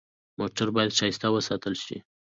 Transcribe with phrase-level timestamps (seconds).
[0.39, 1.97] موټر باید ښایسته وساتل شي.